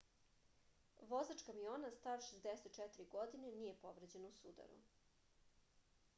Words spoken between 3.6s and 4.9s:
nije povređen u sudaru